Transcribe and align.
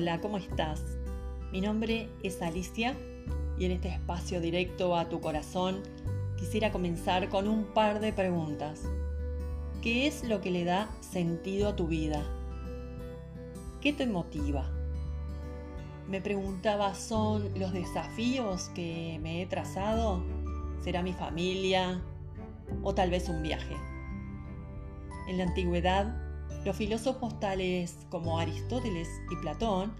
Hola, 0.00 0.18
¿cómo 0.22 0.38
estás? 0.38 0.82
Mi 1.52 1.60
nombre 1.60 2.08
es 2.22 2.40
Alicia 2.40 2.96
y 3.58 3.66
en 3.66 3.72
este 3.72 3.88
espacio 3.88 4.40
directo 4.40 4.96
a 4.96 5.10
tu 5.10 5.20
corazón 5.20 5.82
quisiera 6.38 6.72
comenzar 6.72 7.28
con 7.28 7.46
un 7.46 7.64
par 7.74 8.00
de 8.00 8.10
preguntas. 8.10 8.80
¿Qué 9.82 10.06
es 10.06 10.24
lo 10.24 10.40
que 10.40 10.50
le 10.50 10.64
da 10.64 10.88
sentido 11.02 11.68
a 11.68 11.76
tu 11.76 11.86
vida? 11.86 12.24
¿Qué 13.82 13.92
te 13.92 14.06
motiva? 14.06 14.70
Me 16.08 16.22
preguntaba, 16.22 16.94
¿son 16.94 17.50
los 17.58 17.74
desafíos 17.74 18.70
que 18.70 19.18
me 19.20 19.42
he 19.42 19.46
trazado? 19.46 20.24
¿Será 20.82 21.02
mi 21.02 21.12
familia? 21.12 22.00
¿O 22.82 22.94
tal 22.94 23.10
vez 23.10 23.28
un 23.28 23.42
viaje? 23.42 23.76
En 25.28 25.36
la 25.36 25.44
antigüedad, 25.44 26.29
los 26.64 26.76
filósofos 26.76 27.38
tales 27.40 27.96
como 28.10 28.38
Aristóteles 28.38 29.08
y 29.30 29.36
Platón 29.36 29.92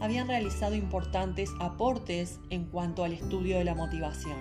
habían 0.00 0.26
realizado 0.26 0.74
importantes 0.74 1.50
aportes 1.60 2.40
en 2.50 2.64
cuanto 2.64 3.04
al 3.04 3.12
estudio 3.12 3.58
de 3.58 3.64
la 3.64 3.74
motivación. 3.74 4.38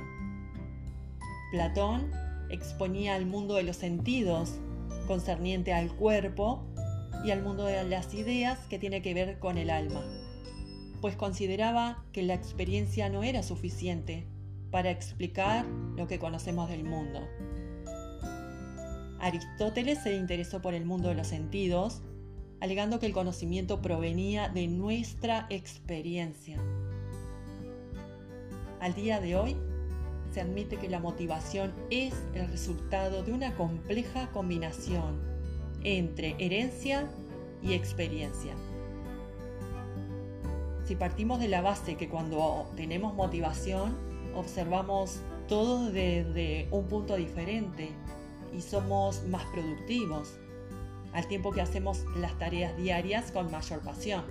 Platón 1.52 2.12
exponía 2.50 3.16
al 3.16 3.26
mundo 3.26 3.56
de 3.56 3.64
los 3.64 3.78
sentidos, 3.78 4.60
concerniente 5.08 5.74
al 5.74 5.94
cuerpo, 5.96 6.66
y 7.24 7.32
al 7.32 7.44
mundo 7.44 7.66
de 7.66 7.84
las 7.84 8.14
ideas 8.14 8.60
que 8.68 8.80
tiene 8.80 9.02
que 9.02 9.14
ver 9.14 9.40
con 9.40 9.58
el 9.58 9.70
alma, 9.70 10.04
pues 11.02 11.16
consideraba 11.16 12.04
que 12.12 12.24
la 12.24 12.34
experiencia 12.34 13.10
no 13.10 13.24
era 13.24 13.44
suficiente 13.44 14.28
para 14.72 14.90
explicar 14.90 15.66
lo 15.96 16.08
que 16.08 16.20
conocemos 16.20 16.70
del 16.70 16.84
mundo. 16.84 17.20
Aristóteles 19.22 20.00
se 20.00 20.16
interesó 20.16 20.64
por 20.64 20.74
el 20.74 20.84
mundo 20.84 21.10
de 21.10 21.16
los 21.16 21.28
sentidos, 21.28 22.02
alegando 22.60 23.00
que 23.00 23.06
el 23.06 23.14
conocimiento 23.14 23.80
provenía 23.80 24.50
de 24.50 24.68
nuestra 24.68 25.46
experiencia. 25.52 26.58
Al 28.80 28.96
día 28.96 29.22
de 29.22 29.36
hoy, 29.36 29.56
se 30.34 30.42
admite 30.42 30.78
que 30.78 30.90
la 30.90 31.00
motivación 31.00 31.72
es 31.92 32.16
el 32.34 32.48
resultado 32.48 33.22
de 33.22 33.32
una 33.32 33.56
compleja 33.56 34.32
combinación 34.32 35.22
entre 35.84 36.36
herencia 36.40 37.08
y 37.62 37.74
experiencia. 37.74 38.56
Si 40.86 40.96
partimos 40.96 41.40
de 41.40 41.48
la 41.48 41.62
base 41.62 41.96
que 41.96 42.10
cuando 42.10 42.72
tenemos 42.76 43.14
motivación, 43.14 43.96
observamos 44.34 45.22
todo 45.48 45.92
desde 45.92 46.68
un 46.72 46.88
punto 46.88 47.18
diferente 47.18 47.92
y 48.54 48.62
somos 48.62 49.24
más 49.24 49.44
productivos, 49.46 50.34
al 51.14 51.28
tiempo 51.28 51.52
que 51.52 51.62
hacemos 51.62 52.06
las 52.16 52.38
tareas 52.38 52.76
diarias 52.78 53.32
con 53.32 53.52
mayor 53.52 53.82
pasión, 53.82 54.24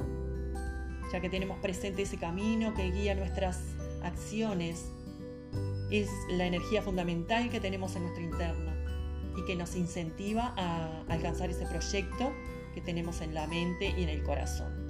ya 1.13 1.21
que 1.21 1.29
tenemos 1.29 1.59
presente 1.59 2.03
ese 2.03 2.17
camino 2.17 2.75
que 2.75 2.91
guía 2.91 3.15
nuestras 3.15 3.61
acciones. 4.03 4.87
Es 5.91 6.09
la 6.31 6.47
energía 6.47 6.83
fundamental 6.83 7.51
que 7.51 7.61
tenemos 7.61 7.97
en 7.97 8.03
nuestro 8.03 8.23
interno 8.23 8.71
y 9.37 9.45
que 9.45 9.57
nos 9.57 9.75
incentiva 9.75 10.55
a 10.57 11.03
alcanzar 11.09 11.51
ese 11.51 11.67
proyecto 11.67 12.33
que 12.75 12.81
tenemos 12.81 13.21
en 13.21 13.35
la 13.35 13.47
mente 13.47 13.93
y 13.97 14.05
en 14.05 14.09
el 14.09 14.23
corazón. 14.23 14.87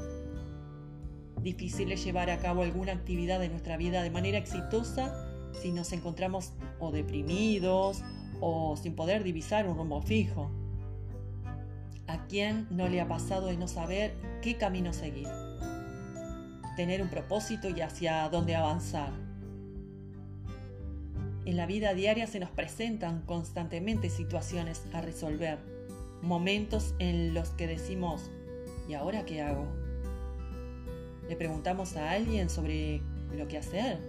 Difícil 1.43 1.91
es 1.91 2.05
llevar 2.05 2.29
a 2.29 2.39
cabo 2.39 2.63
alguna 2.63 2.93
actividad 2.93 3.41
de 3.41 3.49
nuestra 3.49 3.79
vida 3.79 4.03
de 4.03 4.11
manera 4.11 4.37
exitosa 4.37 5.27
si 5.61 5.73
nos 5.73 5.93
encontramos 5.93 6.53
o 6.79 6.93
deprimidos 6.93 8.03
o 8.41 8.77
sin 8.77 8.95
poder 8.95 9.23
divisar 9.23 9.69
un 9.69 9.77
rumbo 9.77 10.03
fijo. 10.03 10.51
¿A 12.07 12.27
quién 12.27 12.67
no 12.71 12.89
le 12.89 13.01
ha 13.01 13.07
pasado 13.07 13.47
de 13.47 13.57
no 13.57 13.69
saber 13.69 14.15
qué 14.43 14.57
camino 14.57 14.93
seguir? 14.93 15.29
Tener 16.77 17.03
un 17.03 17.09
propósito 17.09 17.69
y 17.69 17.81
hacia 17.81 18.29
dónde 18.29 18.57
avanzar. 18.57 19.13
En 21.45 21.57
la 21.57 21.67
vida 21.67 21.95
diaria 21.95 22.27
se 22.27 22.41
nos 22.41 22.51
presentan 22.51 23.23
constantemente 23.23 24.11
situaciones 24.11 24.83
a 24.93 25.01
resolver, 25.01 25.59
momentos 26.23 26.95
en 26.99 27.33
los 27.33 27.51
que 27.51 27.67
decimos, 27.67 28.31
¿y 28.89 28.95
ahora 28.95 29.25
qué 29.25 29.43
hago? 29.43 29.67
Le 31.29 31.37
preguntamos 31.37 31.97
a 31.97 32.11
alguien 32.11 32.51
sobre 32.51 33.03
lo 33.37 33.47
que 33.47 33.59
hacer. 33.59 34.01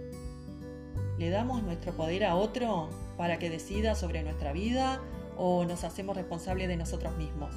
¿Le 1.18 1.30
damos 1.30 1.62
nuestro 1.62 1.92
poder 1.92 2.24
a 2.24 2.34
otro 2.34 2.90
para 3.22 3.38
que 3.38 3.50
decida 3.50 3.94
sobre 3.94 4.24
nuestra 4.24 4.52
vida 4.52 5.00
o 5.36 5.64
nos 5.64 5.84
hacemos 5.84 6.16
responsables 6.16 6.66
de 6.66 6.76
nosotros 6.76 7.16
mismos. 7.16 7.54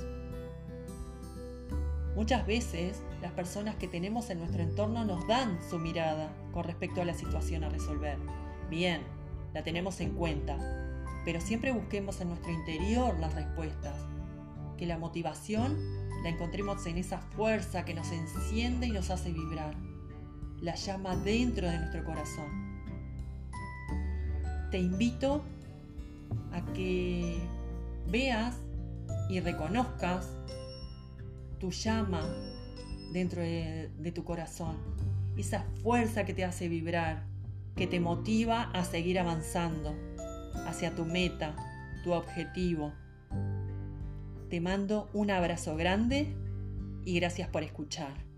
Muchas 2.16 2.46
veces 2.46 3.02
las 3.20 3.32
personas 3.32 3.74
que 3.76 3.88
tenemos 3.88 4.30
en 4.30 4.38
nuestro 4.38 4.62
entorno 4.62 5.06
nos 5.06 5.28
dan 5.28 5.58
su 5.68 5.80
mirada 5.80 6.32
con 6.54 6.66
respecto 6.66 7.02
a 7.02 7.06
la 7.06 7.16
situación 7.16 7.64
a 7.64 7.70
resolver. 7.70 8.20
Bien, 8.70 9.02
la 9.56 9.64
tenemos 9.64 10.00
en 10.02 10.12
cuenta, 10.12 10.56
pero 11.26 11.42
siempre 11.42 11.72
busquemos 11.72 12.22
en 12.22 12.28
nuestro 12.28 12.52
interior 12.52 13.18
las 13.20 13.34
respuestas. 13.34 13.96
Que 14.78 14.86
la 14.86 15.00
motivación 15.00 15.80
la 16.22 16.30
encontremos 16.30 16.86
en 16.86 17.00
esa 17.00 17.18
fuerza 17.18 17.86
que 17.86 17.96
nos 17.96 18.12
enciende 18.12 18.86
y 18.86 18.92
nos 18.92 19.10
hace 19.10 19.32
vibrar. 19.32 19.74
La 20.62 20.76
llama 20.76 21.16
dentro 21.16 21.68
de 21.68 21.80
nuestro 21.80 22.06
corazón 22.06 22.66
te 24.76 24.82
invito 24.82 25.42
a 26.52 26.64
que 26.74 27.38
veas 28.10 28.56
y 29.30 29.40
reconozcas 29.40 30.30
tu 31.60 31.72
llama 31.72 32.22
dentro 33.12 33.42
de, 33.42 34.12
tu 34.14 34.24
corazón, 34.24 34.78
esa 35.38 35.64
fuerza 35.82 36.26
que 36.26 36.34
te 36.34 36.44
hace 36.44 36.68
vibrar, 36.70 37.24
que 37.76 37.88
te 37.88 38.00
motiva 38.00 38.64
a 38.72 38.84
seguir 38.84 39.20
avanzando 39.20 39.96
hacia 40.68 40.94
tu 40.96 41.06
meta, 41.06 41.56
tu 42.04 42.14
objetivo. 42.14 42.94
Te 44.50 44.62
mando 44.62 45.10
un 45.14 45.32
abrazo 45.32 45.76
grande 45.76 46.36
y 47.06 47.20
gracias 47.20 47.50
por 47.50 47.64
escuchar. 47.64 48.35